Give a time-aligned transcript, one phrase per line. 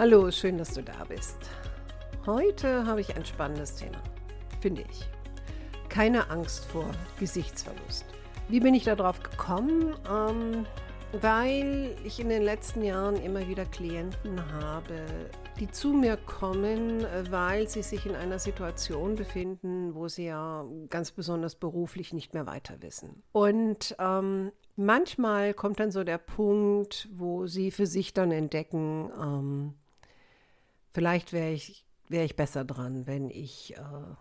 [0.00, 1.36] Hallo, schön, dass du da bist.
[2.24, 4.02] Heute habe ich ein spannendes Thema,
[4.62, 5.06] finde ich.
[5.90, 6.86] Keine Angst vor
[7.18, 8.06] Gesichtsverlust.
[8.48, 9.94] Wie bin ich darauf gekommen?
[10.10, 10.64] Ähm,
[11.20, 15.04] weil ich in den letzten Jahren immer wieder Klienten habe,
[15.58, 21.10] die zu mir kommen, weil sie sich in einer Situation befinden, wo sie ja ganz
[21.10, 23.22] besonders beruflich nicht mehr weiter wissen.
[23.32, 29.74] Und ähm, manchmal kommt dann so der Punkt, wo sie für sich dann entdecken, ähm,
[30.92, 34.14] Vielleicht wäre ich, wär ich besser dran, wenn ich äh,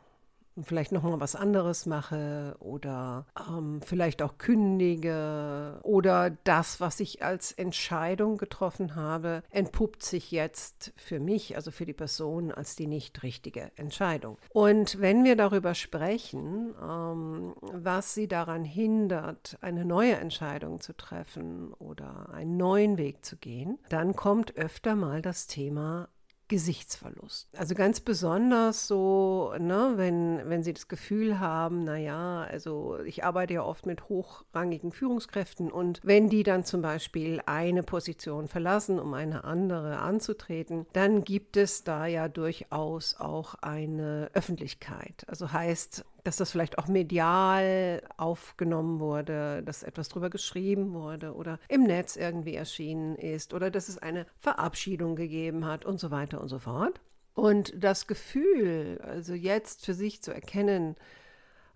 [0.63, 7.23] vielleicht noch mal was anderes mache oder ähm, vielleicht auch kündige oder das, was ich
[7.23, 12.87] als Entscheidung getroffen habe, entpuppt sich jetzt für mich, also für die Person, als die
[12.87, 14.37] nicht richtige Entscheidung.
[14.49, 21.73] Und wenn wir darüber sprechen, ähm, was sie daran hindert, eine neue Entscheidung zu treffen
[21.73, 26.09] oder einen neuen Weg zu gehen, dann kommt öfter mal das Thema
[26.49, 27.47] Gesichtsverlust.
[27.57, 33.53] Also ganz besonders so, ne, wenn, wenn Sie das Gefühl haben, naja, also ich arbeite
[33.53, 39.13] ja oft mit hochrangigen Führungskräften und wenn die dann zum Beispiel eine Position verlassen, um
[39.13, 45.25] eine andere anzutreten, dann gibt es da ja durchaus auch eine Öffentlichkeit.
[45.27, 51.59] Also heißt, dass das vielleicht auch medial aufgenommen wurde, dass etwas drüber geschrieben wurde oder
[51.67, 56.41] im Netz irgendwie erschienen ist oder dass es eine Verabschiedung gegeben hat und so weiter
[56.41, 56.99] und so fort.
[57.33, 60.95] Und das Gefühl, also jetzt für sich zu erkennen,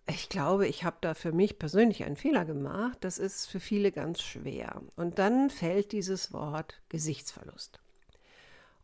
[0.07, 3.91] ich glaube, ich habe da für mich persönlich einen Fehler gemacht, das ist für viele
[3.91, 4.81] ganz schwer.
[4.97, 7.79] Und dann fällt dieses Wort Gesichtsverlust.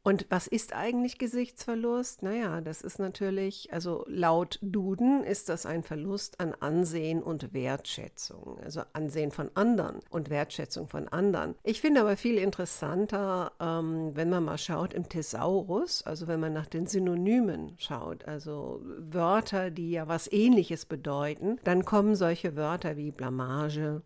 [0.10, 2.24] Und was ist eigentlich Gesichtsverlust?
[2.24, 8.60] Naja, das ist natürlich, also laut Duden ist das ein Verlust an Ansehen und Wertschätzung.
[8.64, 11.54] Also Ansehen von anderen und Wertschätzung von anderen.
[11.62, 16.54] Ich finde aber viel interessanter, ähm, wenn man mal schaut im Thesaurus, also wenn man
[16.54, 22.98] nach den Synonymen schaut, also Wörter, die ja was ähnliches bedeuten, dann kommen solche Wörter
[22.98, 24.02] wie Blamage,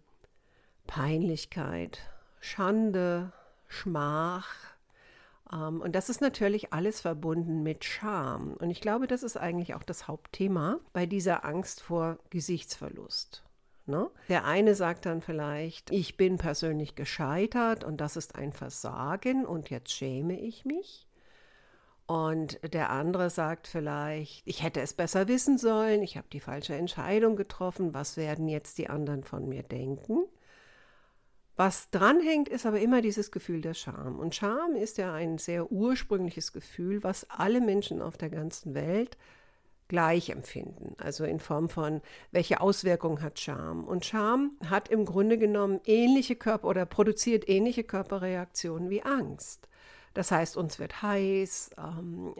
[0.85, 1.99] Peinlichkeit,
[2.41, 3.31] Schande,
[3.69, 4.72] Schmach,
[5.53, 8.53] und das ist natürlich alles verbunden mit Scham.
[8.53, 13.43] Und ich glaube, das ist eigentlich auch das Hauptthema bei dieser Angst vor Gesichtsverlust.
[13.85, 14.09] Ne?
[14.29, 19.69] Der eine sagt dann vielleicht, ich bin persönlich gescheitert und das ist ein Versagen und
[19.69, 21.07] jetzt schäme ich mich.
[22.05, 26.75] Und der andere sagt vielleicht, ich hätte es besser wissen sollen, ich habe die falsche
[26.75, 30.25] Entscheidung getroffen, was werden jetzt die anderen von mir denken?
[31.55, 34.19] Was dranhängt, ist aber immer dieses Gefühl der Scham.
[34.19, 39.17] Und Scham ist ja ein sehr ursprüngliches Gefühl, was alle Menschen auf der ganzen Welt
[39.87, 40.95] gleich empfinden.
[40.97, 43.83] Also in Form von, welche Auswirkungen hat Scham?
[43.83, 49.67] Und Scham hat im Grunde genommen ähnliche Körper oder produziert ähnliche Körperreaktionen wie Angst.
[50.13, 52.35] Das heißt, uns wird heiß, ähm,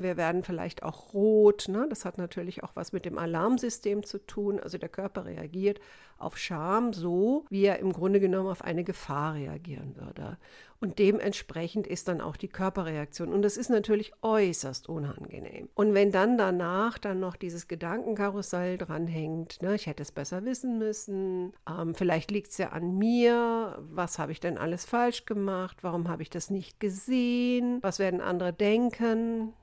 [0.00, 1.68] wir werden vielleicht auch rot.
[1.68, 1.86] Ne?
[1.88, 4.58] Das hat natürlich auch was mit dem Alarmsystem zu tun.
[4.58, 5.80] Also der Körper reagiert
[6.18, 10.38] auf Scham so, wie er im Grunde genommen auf eine Gefahr reagieren würde.
[10.78, 13.32] Und dementsprechend ist dann auch die Körperreaktion.
[13.32, 15.68] Und das ist natürlich äußerst unangenehm.
[15.74, 20.78] Und wenn dann danach dann noch dieses Gedankenkarussell dranhängt, ne, ich hätte es besser wissen
[20.78, 25.78] müssen, ähm, vielleicht liegt es ja an mir, was habe ich denn alles falsch gemacht,
[25.82, 29.54] warum habe ich das nicht gesehen, was werden andere denken,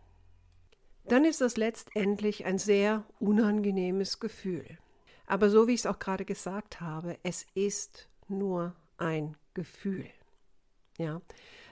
[1.05, 4.77] dann ist das letztendlich ein sehr unangenehmes Gefühl.
[5.33, 10.05] Aber so wie ich es auch gerade gesagt habe, es ist nur ein Gefühl.
[10.99, 11.23] Ja.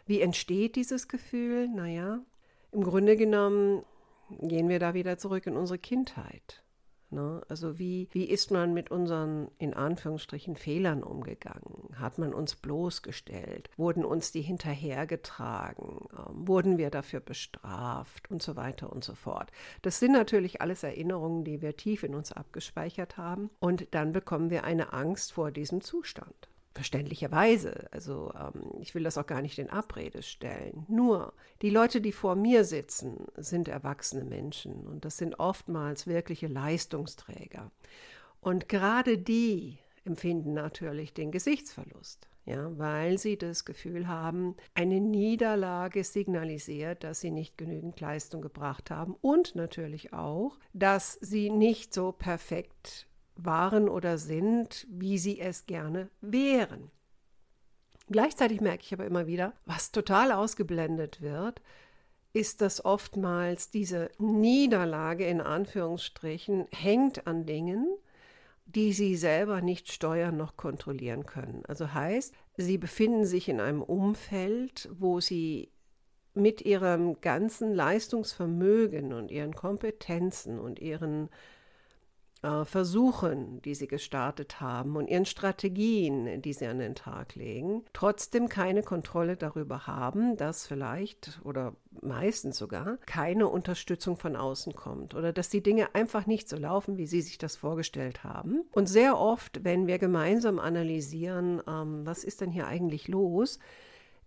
[0.07, 1.67] Wie entsteht dieses Gefühl?
[1.67, 2.21] Naja,
[2.71, 3.85] im Grunde genommen
[4.39, 6.63] gehen wir da wieder zurück in unsere Kindheit.
[7.11, 7.41] Ne?
[7.49, 11.89] Also wie, wie ist man mit unseren in Anführungsstrichen Fehlern umgegangen?
[11.99, 13.69] Hat man uns bloßgestellt?
[13.77, 16.07] Wurden uns die hinterhergetragen?
[16.13, 18.31] Ähm, wurden wir dafür bestraft?
[18.31, 19.51] Und so weiter und so fort.
[19.81, 23.49] Das sind natürlich alles Erinnerungen, die wir tief in uns abgespeichert haben.
[23.59, 29.17] Und dann bekommen wir eine Angst vor diesem Zustand verständlicherweise, also ähm, ich will das
[29.17, 30.85] auch gar nicht in Abrede stellen.
[30.87, 36.47] Nur die Leute, die vor mir sitzen, sind erwachsene Menschen und das sind oftmals wirkliche
[36.47, 37.71] Leistungsträger.
[38.39, 42.27] Und gerade die empfinden natürlich den Gesichtsverlust.
[42.45, 48.89] ja, weil sie das Gefühl haben, eine Niederlage signalisiert, dass sie nicht genügend Leistung gebracht
[48.89, 53.07] haben und natürlich auch, dass sie nicht so perfekt
[53.45, 56.91] waren oder sind, wie sie es gerne wären.
[58.09, 61.61] Gleichzeitig merke ich aber immer wieder, was total ausgeblendet wird,
[62.33, 67.87] ist, dass oftmals diese Niederlage in Anführungsstrichen hängt an Dingen,
[68.65, 71.63] die sie selber nicht steuern noch kontrollieren können.
[71.67, 75.71] Also heißt, sie befinden sich in einem Umfeld, wo sie
[76.33, 81.29] mit ihrem ganzen Leistungsvermögen und ihren Kompetenzen und ihren
[82.41, 87.83] äh, Versuchen, die sie gestartet haben und ihren Strategien, die sie an den Tag legen,
[87.93, 95.13] trotzdem keine Kontrolle darüber haben, dass vielleicht oder meistens sogar keine Unterstützung von außen kommt
[95.13, 98.63] oder dass die Dinge einfach nicht so laufen, wie sie sich das vorgestellt haben.
[98.71, 103.59] Und sehr oft, wenn wir gemeinsam analysieren, ähm, was ist denn hier eigentlich los,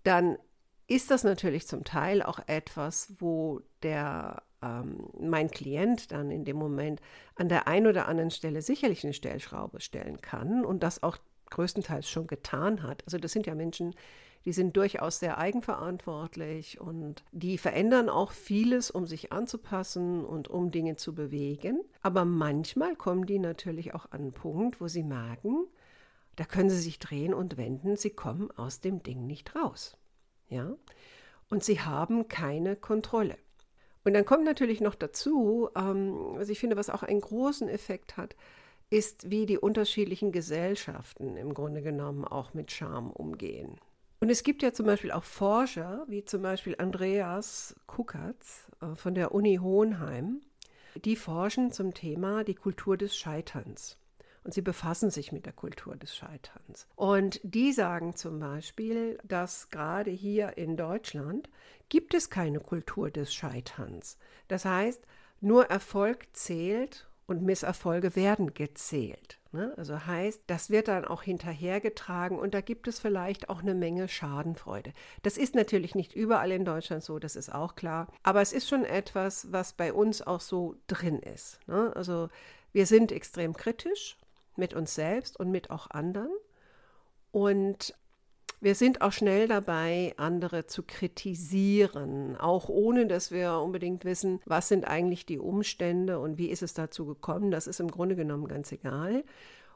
[0.05, 0.39] dann
[0.87, 6.57] ist das natürlich zum Teil auch etwas, wo der ähm, mein Klient dann in dem
[6.57, 7.01] Moment
[7.35, 11.19] an der einen oder anderen Stelle sicherlich eine Stellschraube stellen kann und das auch
[11.51, 13.05] größtenteils schon getan hat.
[13.05, 13.95] Also das sind ja Menschen,
[14.45, 20.71] die sind durchaus sehr eigenverantwortlich und die verändern auch vieles, um sich anzupassen und um
[20.71, 21.81] Dinge zu bewegen.
[22.03, 25.67] Aber manchmal kommen die natürlich auch an einen Punkt, wo sie merken,
[26.37, 29.97] da können sie sich drehen und wenden, sie kommen aus dem Ding nicht raus.
[30.49, 30.77] Ja?
[31.49, 33.39] Und sie haben keine Kontrolle.
[34.05, 38.17] Und dann kommt natürlich noch dazu, ähm, was ich finde, was auch einen großen Effekt
[38.17, 38.37] hat,
[38.91, 43.81] ist, wie die unterschiedlichen Gesellschaften im Grunde genommen auch mit Scham umgehen.
[44.21, 49.15] Und es gibt ja zum Beispiel auch Forscher, wie zum Beispiel Andreas Kukatz äh, von
[49.15, 50.43] der Uni Hohenheim,
[51.05, 53.99] die forschen zum Thema die Kultur des Scheiterns
[54.45, 56.87] und sie befassen sich mit der Kultur des Scheiterns.
[56.95, 61.49] Und die sagen zum Beispiel, dass gerade hier in Deutschland
[61.89, 64.19] gibt es keine Kultur des Scheiterns.
[64.49, 65.03] Das heißt,
[65.41, 69.39] nur Erfolg zählt und Misserfolge werden gezählt.
[69.53, 69.73] Ne?
[69.77, 74.09] Also heißt, das wird dann auch hinterhergetragen und da gibt es vielleicht auch eine Menge
[74.09, 74.93] Schadenfreude.
[75.23, 78.09] Das ist natürlich nicht überall in Deutschland so, das ist auch klar.
[78.23, 81.61] Aber es ist schon etwas, was bei uns auch so drin ist.
[81.67, 81.93] Ne?
[81.95, 82.29] Also
[82.73, 84.19] wir sind extrem kritisch
[84.59, 86.31] mit uns selbst und mit auch anderen.
[87.31, 87.95] Und
[88.61, 94.69] wir sind auch schnell dabei, andere zu kritisieren, auch ohne dass wir unbedingt wissen, was
[94.69, 97.51] sind eigentlich die Umstände und wie ist es dazu gekommen.
[97.51, 99.25] Das ist im Grunde genommen ganz egal.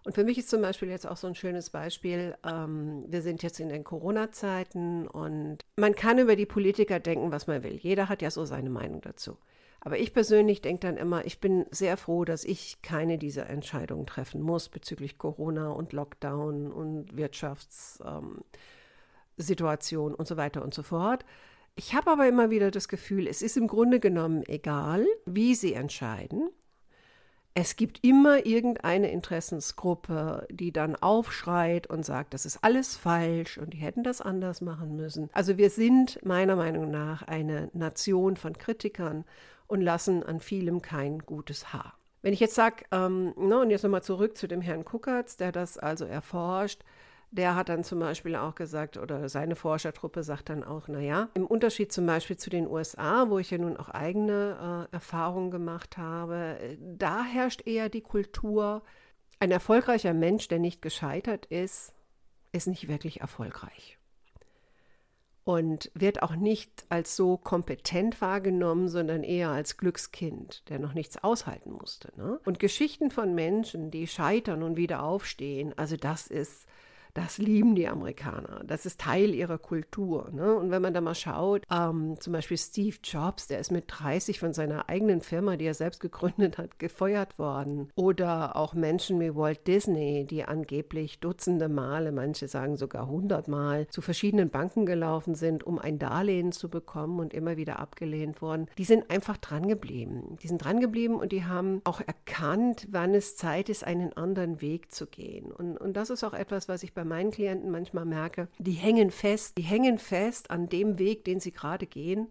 [0.04, 3.42] Und für mich ist zum Beispiel jetzt auch so ein schönes Beispiel, ähm, wir sind
[3.42, 7.74] jetzt in den Corona-Zeiten und man kann über die Politiker denken, was man will.
[7.74, 9.36] Jeder hat ja so seine Meinung dazu.
[9.80, 14.06] Aber ich persönlich denke dann immer, ich bin sehr froh, dass ich keine dieser Entscheidungen
[14.06, 21.25] treffen muss bezüglich Corona und Lockdown und Wirtschaftssituation ähm, und so weiter und so fort.
[21.76, 25.75] Ich habe aber immer wieder das Gefühl, es ist im Grunde genommen egal, wie sie
[25.75, 26.50] entscheiden.
[27.54, 33.74] Es gibt immer irgendeine Interessensgruppe, die dann aufschreit und sagt, das ist alles falsch und
[33.74, 35.31] die hätten das anders machen müssen.
[35.32, 39.24] Also wir sind meiner Meinung nach eine Nation von Kritikern
[39.69, 41.94] und lassen an vielem kein gutes Haar.
[42.23, 45.53] Wenn ich jetzt sage, ähm, ne, und jetzt nochmal zurück zu dem Herrn Kuckertz, der
[45.53, 46.82] das also erforscht,
[47.31, 51.46] der hat dann zum Beispiel auch gesagt, oder seine Forschertruppe sagt dann auch, naja, im
[51.46, 55.98] Unterschied zum Beispiel zu den USA, wo ich ja nun auch eigene äh, Erfahrungen gemacht
[55.98, 58.82] habe, da herrscht eher die Kultur,
[59.41, 61.93] ein erfolgreicher Mensch, der nicht gescheitert ist,
[62.53, 63.97] ist nicht wirklich erfolgreich
[65.48, 71.24] und wird auch nicht als so kompetent wahrgenommen, sondern eher als Glückskind, der noch nichts
[71.24, 72.12] aushalten musste.
[72.19, 72.38] Ne?
[72.44, 76.67] Und Geschichten von Menschen, die scheitern und wieder aufstehen, also das ist
[77.19, 78.63] das lieben die Amerikaner.
[78.65, 80.31] Das ist Teil ihrer Kultur.
[80.32, 80.55] Ne?
[80.55, 84.39] Und wenn man da mal schaut, ähm, zum Beispiel Steve Jobs, der ist mit 30
[84.39, 87.91] von seiner eigenen Firma, die er selbst gegründet hat, gefeuert worden.
[87.96, 94.01] Oder auch Menschen wie Walt Disney, die angeblich Dutzende Male, manche sagen sogar hundertmal, zu
[94.01, 98.69] verschiedenen Banken gelaufen sind, um ein Darlehen zu bekommen und immer wieder abgelehnt worden.
[98.79, 100.39] Die sind einfach drangeblieben.
[100.41, 104.93] Die sind drangeblieben und die haben auch erkannt, wann es Zeit ist, einen anderen Weg
[104.93, 105.51] zu gehen.
[105.51, 109.10] Und, und das ist auch etwas, was ich bei meinen Klienten manchmal merke, die hängen
[109.10, 112.29] fest, die hängen fest an dem Weg, den sie gerade gehen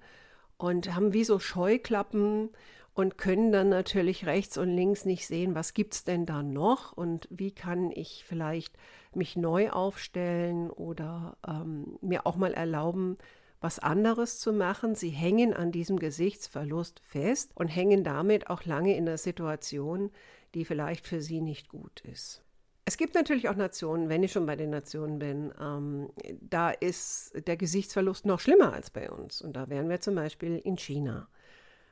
[0.57, 2.50] und haben wie so Scheuklappen
[2.93, 6.93] und können dann natürlich rechts und links nicht sehen, was gibt es denn da noch
[6.93, 8.75] und wie kann ich vielleicht
[9.13, 13.17] mich neu aufstellen oder ähm, mir auch mal erlauben,
[13.62, 14.96] was anderes zu machen.
[14.96, 20.12] Sie hängen an diesem Gesichtsverlust fest und hängen damit auch lange in einer Situation,
[20.55, 22.43] die vielleicht für sie nicht gut ist.
[22.88, 26.08] Es gibt natürlich auch Nationen, wenn ich schon bei den Nationen bin, ähm,
[26.39, 29.41] da ist der Gesichtsverlust noch schlimmer als bei uns.
[29.41, 31.27] Und da wären wir zum Beispiel in China.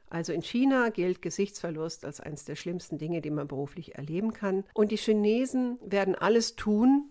[0.09, 4.63] Also in China gilt Gesichtsverlust als eines der schlimmsten Dinge, die man beruflich erleben kann.
[4.73, 7.09] Und die Chinesen werden alles tun,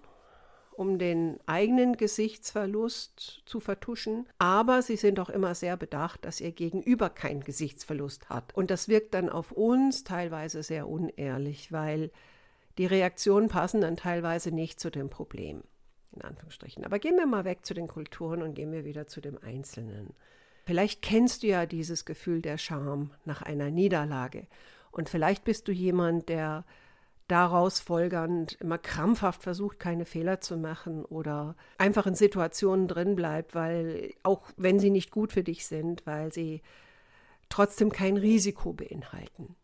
[0.72, 4.26] um den eigenen Gesichtsverlust zu vertuschen.
[4.38, 8.56] Aber sie sind auch immer sehr bedacht, dass ihr Gegenüber keinen Gesichtsverlust hat.
[8.56, 12.10] Und das wirkt dann auf uns teilweise sehr unehrlich, weil
[12.78, 15.62] die Reaktionen passen dann teilweise nicht zu dem Problem.
[16.12, 16.84] In Anführungsstrichen.
[16.84, 20.14] Aber gehen wir mal weg zu den Kulturen und gehen wir wieder zu dem Einzelnen.
[20.64, 24.46] Vielleicht kennst du ja dieses Gefühl der Scham nach einer Niederlage.
[24.92, 26.64] Und vielleicht bist du jemand, der
[27.28, 33.54] daraus folgernd immer krampfhaft versucht, keine Fehler zu machen oder einfach in Situationen drin bleibt,
[33.54, 36.62] weil auch wenn sie nicht gut für dich sind, weil sie
[37.48, 39.56] trotzdem kein Risiko beinhalten.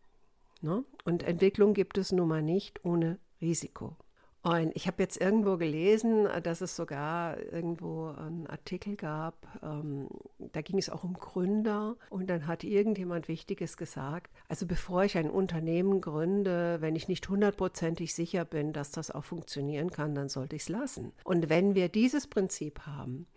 [0.61, 0.83] Ne?
[1.03, 3.97] Und Entwicklung gibt es nun mal nicht ohne Risiko.
[4.43, 10.07] Und ich habe jetzt irgendwo gelesen, dass es sogar irgendwo einen Artikel gab, ähm,
[10.39, 14.31] da ging es auch um Gründer und dann hat irgendjemand Wichtiges gesagt.
[14.47, 19.25] Also bevor ich ein Unternehmen gründe, wenn ich nicht hundertprozentig sicher bin, dass das auch
[19.25, 21.13] funktionieren kann, dann sollte ich es lassen.
[21.23, 23.27] Und wenn wir dieses Prinzip haben,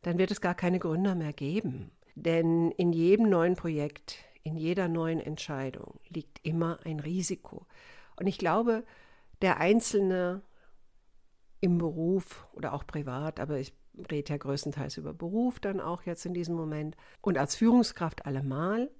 [0.00, 1.90] dann wird es gar keine Gründer mehr geben.
[2.14, 7.66] Denn in jedem neuen Projekt, in jeder neuen Entscheidung liegt immer ein Risiko.
[8.16, 8.84] Und ich glaube,
[9.42, 10.42] der Einzelne
[11.60, 13.74] im Beruf oder auch privat, aber ich
[14.10, 16.96] rede ja größtenteils über Beruf dann auch jetzt in diesem Moment.
[17.22, 18.90] Und als Führungskraft allemal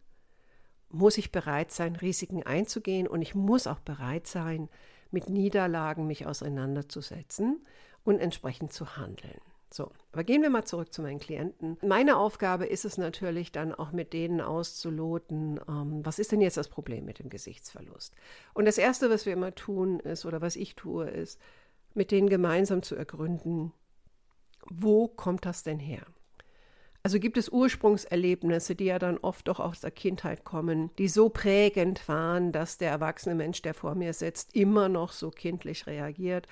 [0.88, 4.68] muss ich bereit sein, Risiken einzugehen und ich muss auch bereit sein,
[5.10, 7.64] mit Niederlagen mich auseinanderzusetzen
[8.04, 9.40] und entsprechend zu handeln.
[9.74, 11.78] So, aber gehen wir mal zurück zu meinen Klienten.
[11.82, 16.56] Meine Aufgabe ist es natürlich dann auch mit denen auszuloten, ähm, was ist denn jetzt
[16.56, 18.14] das Problem mit dem Gesichtsverlust?
[18.52, 21.40] Und das Erste, was wir immer tun, ist, oder was ich tue, ist,
[21.92, 23.72] mit denen gemeinsam zu ergründen,
[24.70, 26.06] wo kommt das denn her?
[27.02, 31.30] Also gibt es Ursprungserlebnisse, die ja dann oft doch aus der Kindheit kommen, die so
[31.30, 36.46] prägend waren, dass der erwachsene Mensch, der vor mir sitzt, immer noch so kindlich reagiert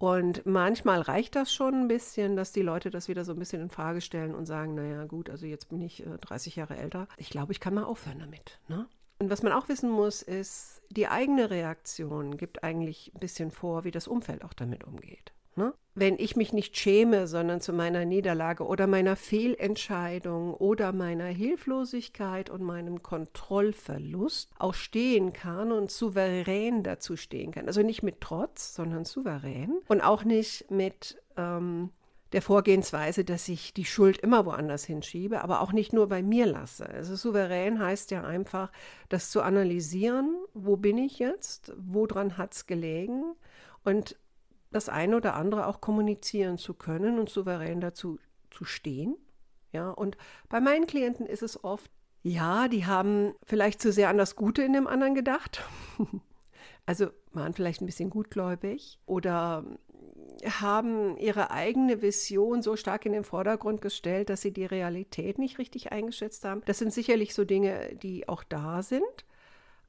[0.00, 3.60] und manchmal reicht das schon ein bisschen, dass die Leute das wieder so ein bisschen
[3.60, 7.06] in Frage stellen und sagen, naja gut, also jetzt bin ich 30 äh, Jahre älter.
[7.18, 8.58] Ich glaube, ich kann mal aufhören damit.
[8.68, 8.86] Ne?
[9.18, 13.84] Und was man auch wissen muss, ist, die eigene Reaktion gibt eigentlich ein bisschen vor,
[13.84, 15.34] wie das Umfeld auch damit umgeht.
[15.60, 15.74] Ne?
[15.94, 22.48] Wenn ich mich nicht schäme, sondern zu meiner Niederlage oder meiner Fehlentscheidung oder meiner Hilflosigkeit
[22.48, 27.66] und meinem Kontrollverlust auch stehen kann und souverän dazu stehen kann.
[27.66, 31.90] Also nicht mit Trotz, sondern souverän und auch nicht mit ähm,
[32.32, 36.46] der Vorgehensweise, dass ich die Schuld immer woanders hinschiebe, aber auch nicht nur bei mir
[36.46, 36.88] lasse.
[36.88, 38.72] Also souverän heißt ja einfach,
[39.10, 43.34] das zu analysieren, wo bin ich jetzt, woran hat es gelegen
[43.84, 44.16] und
[44.70, 48.18] das eine oder andere auch kommunizieren zu können und souverän dazu
[48.50, 49.16] zu stehen.
[49.72, 50.16] Ja, und
[50.48, 51.90] bei meinen Klienten ist es oft,
[52.22, 55.62] ja, die haben vielleicht zu sehr an das Gute in dem anderen gedacht.
[56.86, 59.64] also waren vielleicht ein bisschen gutgläubig oder
[60.44, 65.58] haben ihre eigene Vision so stark in den Vordergrund gestellt, dass sie die Realität nicht
[65.58, 66.62] richtig eingeschätzt haben.
[66.66, 69.24] Das sind sicherlich so Dinge, die auch da sind.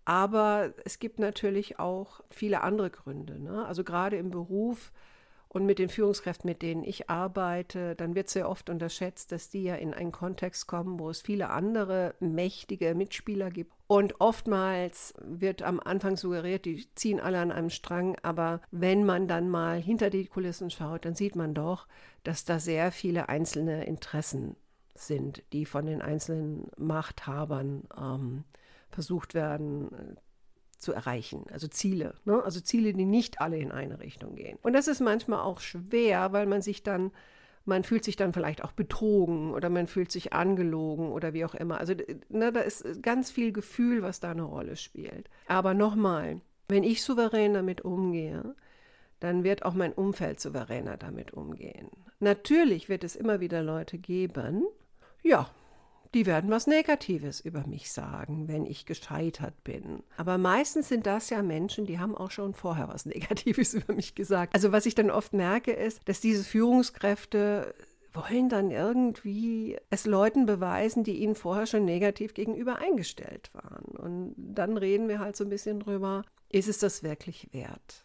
[0.06, 3.40] Aber es gibt natürlich auch viele andere Gründe.
[3.40, 3.66] Ne?
[3.66, 4.92] Also gerade im Beruf
[5.54, 9.64] und mit den Führungskräften, mit denen ich arbeite, dann wird sehr oft unterschätzt, dass die
[9.64, 13.74] ja in einen Kontext kommen, wo es viele andere mächtige Mitspieler gibt.
[13.88, 19.28] Und oftmals wird am Anfang suggeriert, die ziehen alle an einem Strang, aber wenn man
[19.28, 21.86] dann mal hinter die Kulissen schaut, dann sieht man doch,
[22.24, 24.56] dass da sehr viele einzelne Interessen
[24.96, 28.44] sind, die von den einzelnen Machthabern ähm,
[28.92, 30.16] versucht werden äh,
[30.78, 31.46] zu erreichen.
[31.52, 32.16] Also Ziele.
[32.26, 32.42] Ne?
[32.44, 34.58] Also Ziele, die nicht alle in eine Richtung gehen.
[34.62, 37.12] Und das ist manchmal auch schwer, weil man sich dann,
[37.66, 41.54] man fühlt sich dann vielleicht auch betrogen oder man fühlt sich angelogen oder wie auch
[41.56, 41.78] immer.
[41.78, 41.94] Also
[42.30, 45.30] ne, da ist ganz viel Gefühl, was da eine Rolle spielt.
[45.48, 48.56] Aber nochmal, wenn ich souverän damit umgehe,
[49.20, 51.92] dann wird auch mein Umfeld souveräner damit umgehen.
[52.20, 54.66] Natürlich wird es immer wieder Leute geben,
[55.24, 55.50] ja,
[56.14, 60.04] die werden was Negatives über mich sagen, wenn ich gescheitert bin.
[60.18, 64.16] Aber meistens sind das ja Menschen, die haben auch schon vorher was Negatives über mich
[64.16, 64.54] gesagt.
[64.54, 67.74] Also was ich dann oft merke, ist, dass diese Führungskräfte
[68.14, 73.86] wollen dann irgendwie es Leuten beweisen, die ihnen vorher schon negativ gegenüber eingestellt waren.
[73.98, 78.04] Und dann reden wir halt so ein bisschen drüber, ist es das wirklich wert?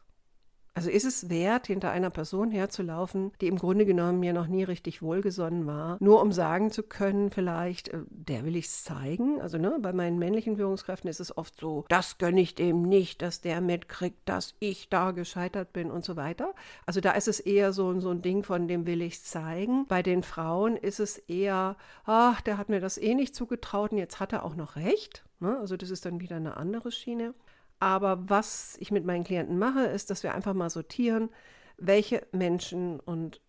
[0.76, 4.62] Also ist es wert, hinter einer Person herzulaufen, die im Grunde genommen mir noch nie
[4.62, 9.40] richtig wohlgesonnen war, nur um sagen zu können, vielleicht, äh, der will ich's zeigen.
[9.40, 13.22] Also ne, bei meinen männlichen Führungskräften ist es oft so, das gönne ich dem nicht,
[13.22, 16.54] dass der mitkriegt, dass ich da gescheitert bin und so weiter.
[16.84, 19.86] Also da ist es eher so, so ein Ding von dem will ich's zeigen.
[19.86, 23.98] Bei den Frauen ist es eher, ach, der hat mir das eh nicht zugetraut und
[23.98, 25.24] jetzt hat er auch noch recht.
[25.40, 25.56] Ne?
[25.58, 27.32] Also das ist dann wieder eine andere Schiene.
[27.78, 31.30] Aber was ich mit meinen Klienten mache, ist, dass wir einfach mal sortieren,
[31.76, 33.40] welche Menschen und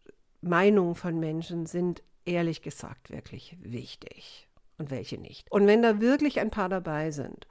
[0.42, 5.52] Meinungen von Menschen sind ehrlich gesagt wirklich wichtig und welche nicht.
[5.52, 7.48] Und wenn da wirklich ein paar dabei sind,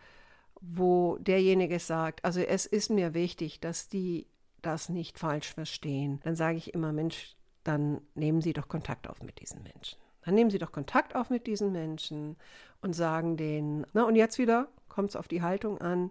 [0.61, 4.27] wo derjenige sagt, also es ist mir wichtig, dass die
[4.63, 9.23] das nicht falsch verstehen, dann sage ich immer, Mensch, dann nehmen Sie doch Kontakt auf
[9.23, 9.99] mit diesen Menschen.
[10.25, 12.37] Dann nehmen Sie doch Kontakt auf mit diesen Menschen
[12.81, 16.11] und sagen denen, na und jetzt wieder kommt es auf die Haltung an,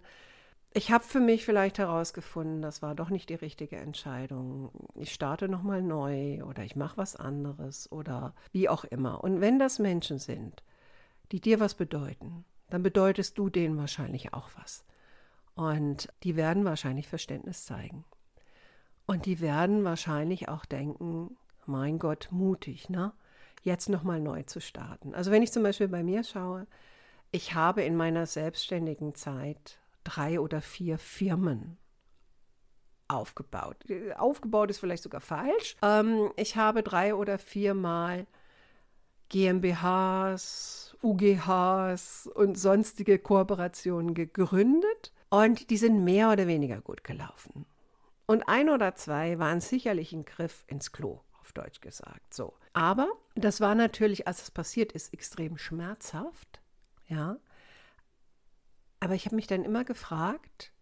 [0.76, 4.72] ich habe für mich vielleicht herausgefunden, das war doch nicht die richtige Entscheidung.
[4.94, 9.24] Ich starte nochmal neu oder ich mache was anderes oder wie auch immer.
[9.24, 10.64] Und wenn das Menschen sind,
[11.32, 14.84] die dir was bedeuten, dann bedeutest du denen wahrscheinlich auch was.
[15.56, 18.04] Und die werden wahrscheinlich Verständnis zeigen.
[19.06, 23.14] Und die werden wahrscheinlich auch denken, mein Gott, mutig, ne?
[23.64, 25.16] Jetzt nochmal neu zu starten.
[25.16, 26.68] Also wenn ich zum Beispiel bei mir schaue,
[27.32, 31.78] ich habe in meiner selbstständigen Zeit drei oder vier Firmen
[33.08, 33.78] aufgebaut.
[34.18, 35.76] Aufgebaut ist vielleicht sogar falsch.
[35.82, 38.26] Ähm, ich habe drei oder viermal
[39.30, 47.66] GmbHs, UGHs und sonstige Kooperationen gegründet und die sind mehr oder weniger gut gelaufen.
[48.28, 52.34] Und ein oder zwei waren sicherlich ein Griff ins Klo, auf Deutsch gesagt.
[52.34, 52.54] So.
[52.74, 56.62] Aber das war natürlich, als es passiert ist, extrem schmerzhaft.
[57.08, 57.38] Ja.
[59.06, 60.74] Aber ich habe mich dann immer gefragt,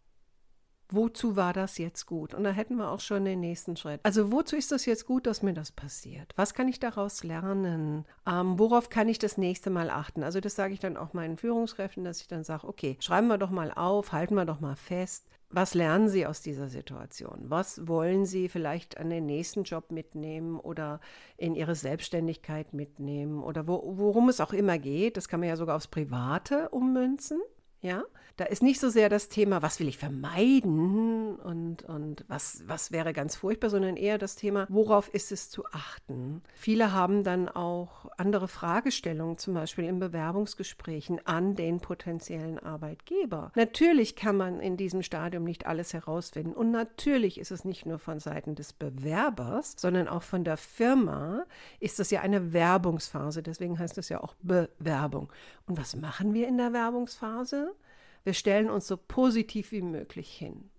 [0.87, 2.33] wozu war das jetzt gut?
[2.33, 3.99] Und da hätten wir auch schon den nächsten Schritt.
[4.03, 6.31] Also wozu ist das jetzt gut, dass mir das passiert?
[6.37, 8.05] Was kann ich daraus lernen?
[8.25, 10.23] Ähm, worauf kann ich das nächste Mal achten?
[10.23, 13.37] Also das sage ich dann auch meinen Führungskräften, dass ich dann sage, okay, schreiben wir
[13.37, 15.27] doch mal auf, halten wir doch mal fest.
[15.49, 17.43] Was lernen Sie aus dieser Situation?
[17.49, 21.01] Was wollen Sie vielleicht an den nächsten Job mitnehmen oder
[21.35, 25.17] in Ihre Selbstständigkeit mitnehmen oder wo, worum es auch immer geht?
[25.17, 27.41] Das kann man ja sogar aufs Private ummünzen.
[27.83, 28.03] Ja,
[28.37, 32.91] da ist nicht so sehr das Thema, was will ich vermeiden und, und was, was
[32.91, 36.41] wäre ganz furchtbar, sondern eher das Thema, worauf ist es zu achten.
[36.55, 43.51] Viele haben dann auch andere Fragestellungen, zum Beispiel in Bewerbungsgesprächen an den potenziellen Arbeitgeber.
[43.53, 47.99] Natürlich kann man in diesem Stadium nicht alles herausfinden und natürlich ist es nicht nur
[47.99, 51.43] von Seiten des Bewerbers, sondern auch von der Firma
[51.79, 55.31] ist das ja eine Werbungsphase, deswegen heißt es ja auch Bewerbung.
[55.67, 57.72] Und was machen wir in der Werbungsphase?
[58.23, 60.69] Wir stellen uns so positiv wie möglich hin.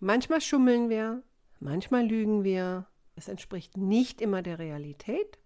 [0.00, 1.22] Manchmal schummeln wir,
[1.58, 2.86] manchmal lügen wir.
[3.16, 5.38] Es entspricht nicht immer der Realität.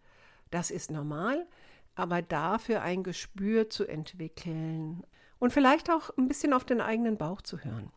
[0.50, 1.46] Das ist normal.
[1.94, 5.04] Aber dafür ein Gespür zu entwickeln
[5.38, 7.92] und vielleicht auch ein bisschen auf den eigenen Bauch zu hören.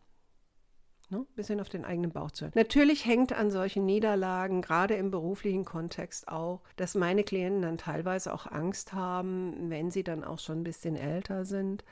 [1.10, 1.18] Ne?
[1.18, 2.52] Ein bisschen auf den eigenen Bauch zu hören.
[2.54, 8.32] Natürlich hängt an solchen Niederlagen, gerade im beruflichen Kontext auch, dass meine Klienten dann teilweise
[8.32, 11.84] auch Angst haben, wenn sie dann auch schon ein bisschen älter sind.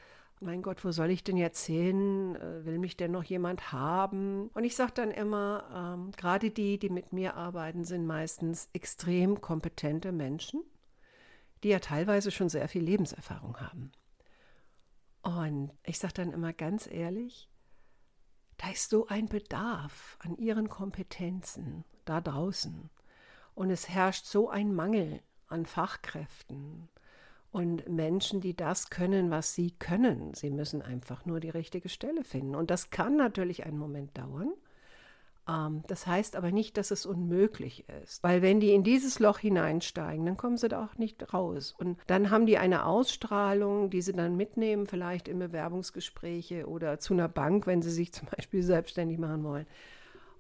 [0.43, 2.35] Mein Gott, wo soll ich denn jetzt hin?
[2.35, 4.49] Äh, will mich denn noch jemand haben?
[4.55, 9.41] Und ich sage dann immer, ähm, gerade die, die mit mir arbeiten, sind meistens extrem
[9.41, 10.65] kompetente Menschen,
[11.63, 13.93] die ja teilweise schon sehr viel Lebenserfahrung haben.
[15.23, 17.49] Und ich sage dann immer ganz ehrlich,
[18.57, 22.91] da ist so ein Bedarf an ihren Kompetenzen da draußen.
[23.55, 26.89] Und es herrscht so ein Mangel an Fachkräften
[27.53, 30.33] und Menschen, die das können, was sie können.
[30.35, 32.55] Sie müssen einfach nur die richtige Stelle finden.
[32.55, 34.53] Und das kann natürlich einen Moment dauern.
[35.47, 39.39] Ähm, das heißt aber nicht, dass es unmöglich ist, weil wenn die in dieses Loch
[39.39, 41.75] hineinsteigen, dann kommen sie da auch nicht raus.
[41.77, 47.13] Und dann haben die eine Ausstrahlung, die sie dann mitnehmen, vielleicht in Bewerbungsgespräche oder zu
[47.13, 49.67] einer Bank, wenn sie sich zum Beispiel selbstständig machen wollen.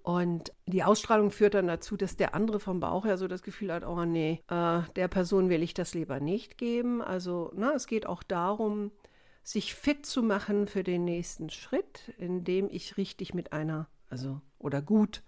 [0.03, 3.73] Und die Ausstrahlung führt dann dazu, dass der andere vom Bauch her so das Gefühl
[3.73, 7.01] hat, oh nee, äh, der Person will ich das lieber nicht geben.
[7.01, 8.91] Also na, es geht auch darum,
[9.45, 14.83] sich fit zu machen für den nächsten Schritt, indem ich richtig mit einer also oder
[14.83, 15.23] gut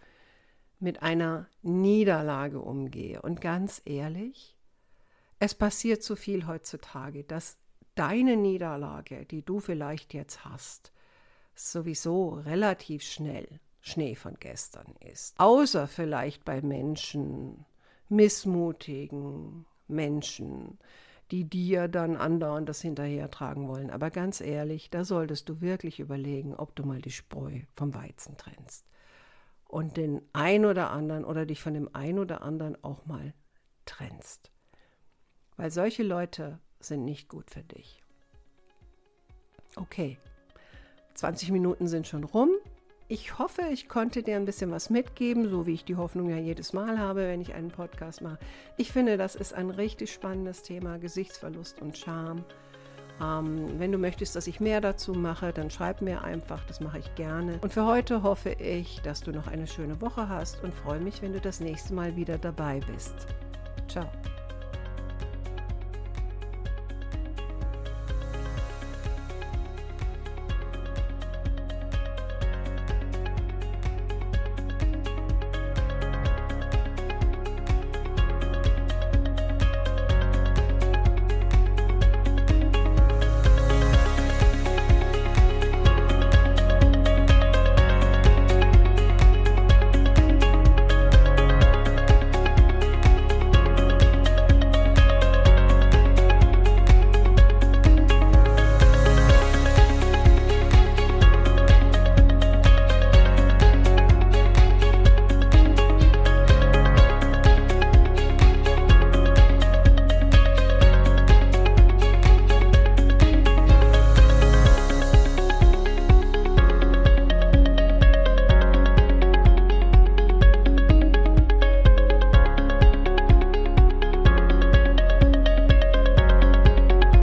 [0.78, 3.22] mit einer Niederlage umgehe.
[3.22, 4.56] Und ganz ehrlich,
[5.38, 7.56] es passiert so viel heutzutage, dass
[7.94, 10.92] deine Niederlage, die du vielleicht jetzt hast,
[11.54, 15.38] sowieso relativ schnell Schnee von gestern ist.
[15.38, 17.66] Außer vielleicht bei Menschen,
[18.08, 20.78] missmutigen Menschen,
[21.30, 23.90] die dir dann andauernd das hinterher tragen wollen.
[23.90, 28.38] Aber ganz ehrlich, da solltest du wirklich überlegen, ob du mal die Spreu vom Weizen
[28.38, 28.86] trennst.
[29.68, 33.34] und den ein oder anderen oder dich von dem ein oder anderen auch mal
[33.86, 34.52] trennst.
[35.56, 38.02] Weil solche Leute sind nicht gut für dich.
[39.76, 40.16] Okay,
[41.14, 42.50] 20 Minuten sind schon rum.
[43.14, 46.36] Ich hoffe, ich konnte dir ein bisschen was mitgeben, so wie ich die Hoffnung ja
[46.36, 48.40] jedes Mal habe, wenn ich einen Podcast mache.
[48.76, 52.44] Ich finde, das ist ein richtig spannendes Thema, Gesichtsverlust und Scham.
[53.22, 56.98] Ähm, wenn du möchtest, dass ich mehr dazu mache, dann schreib mir einfach, das mache
[56.98, 57.60] ich gerne.
[57.62, 61.22] Und für heute hoffe ich, dass du noch eine schöne Woche hast und freue mich,
[61.22, 63.14] wenn du das nächste Mal wieder dabei bist.
[63.86, 64.10] Ciao.